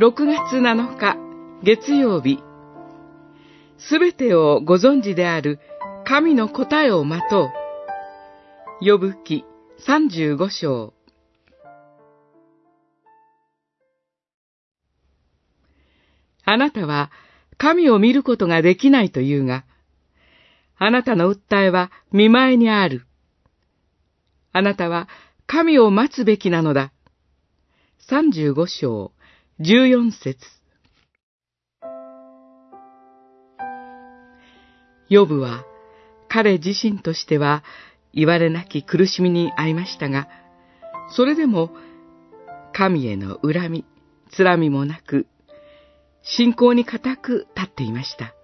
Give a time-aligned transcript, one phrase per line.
[0.00, 1.16] 6月7日
[1.64, 2.38] 月曜日
[3.78, 5.58] すべてをご存知である
[6.04, 7.50] 神の答えを待とう。
[8.80, 9.44] 呼ぶ記
[9.84, 10.94] 35章
[16.44, 17.10] あなたは
[17.56, 19.64] 神を見ることができないというが、
[20.76, 23.04] あなたの訴えは見前にある。
[24.52, 25.08] あなたは
[25.48, 26.92] 神を待つべきなのだ。
[28.08, 29.10] 35章
[29.60, 30.38] 14節
[35.08, 35.64] ヨブは
[36.28, 37.64] 彼自身としては
[38.14, 40.28] 言われなき苦しみに遭いましたが、
[41.10, 41.72] それでも
[42.72, 43.84] 神への恨み、
[44.30, 45.26] つらみもなく、
[46.22, 48.34] 信仰に固く立っていました。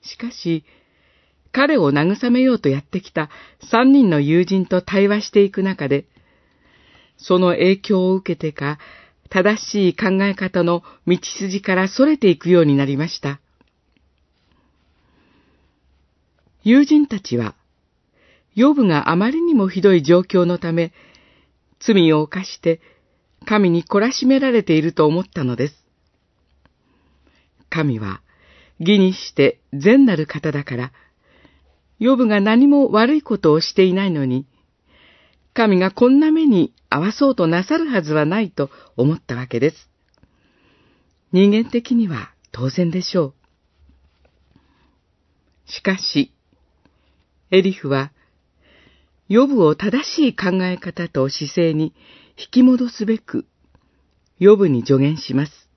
[0.00, 0.64] しかし、
[1.52, 3.28] 彼を慰めようとやってきた
[3.70, 6.06] 三人の友人と対話していく中で、
[7.18, 8.78] その影響を受けてか、
[9.30, 13.40] 正しい考え方の道筋から逸れていくようになりました。
[16.64, 17.54] 友人たちは、
[18.54, 20.92] ヨブがあまりにもひどい状況のため、
[21.80, 22.80] 罪を犯して
[23.46, 25.74] 神に懲らしめられていると思ったのです。
[27.70, 28.20] 神は
[28.80, 30.92] 義にして善なる方だから、
[31.98, 34.46] ヨブが何も悪いことをしていないのに、
[35.54, 39.90] 神がこんな目に合わそうとなさるはずはないと思ったわけです。
[41.32, 43.34] 人間的には当然でしょう。
[45.70, 46.32] しかし、
[47.50, 48.12] エリフは、
[49.28, 51.94] ヨブを正しい考え方と姿勢に
[52.38, 53.46] 引き戻すべく、
[54.38, 55.68] ヨブに助言します。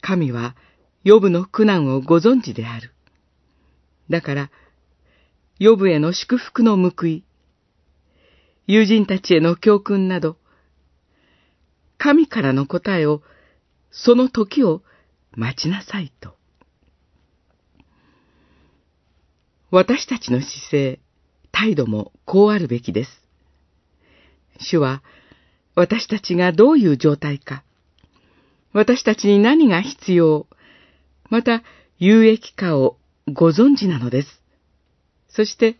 [0.00, 0.56] 神は、
[1.04, 2.92] ヨブの苦難をご存知である。
[4.10, 4.50] だから、
[5.58, 7.24] ヨブへの祝福の報い、
[8.68, 10.36] 友人たちへの教訓など、
[11.96, 13.22] 神からの答えを、
[13.90, 14.82] その時を
[15.32, 16.36] 待ちなさいと。
[19.70, 21.00] 私たちの姿勢、
[21.50, 23.10] 態度もこうあるべきです。
[24.60, 25.02] 主は、
[25.74, 27.64] 私たちがどういう状態か、
[28.74, 30.46] 私たちに何が必要、
[31.30, 31.62] また
[31.98, 32.98] 有益かを
[33.32, 34.42] ご存知なのです。
[35.30, 35.78] そして、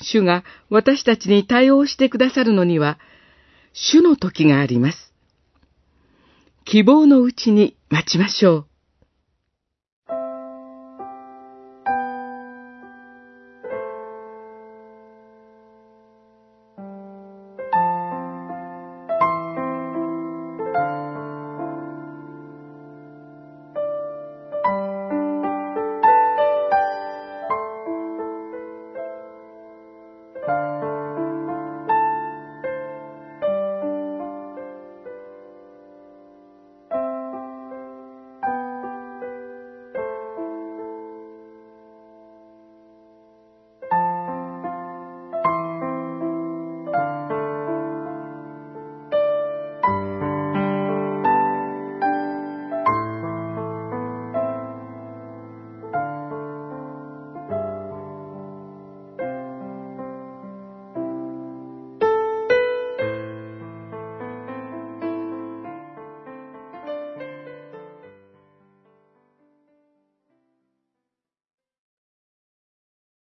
[0.00, 2.98] 主が私たちに対応してくださるのには、
[3.72, 5.12] 主の時があります。
[6.64, 8.67] 希望のうちに待ちましょう。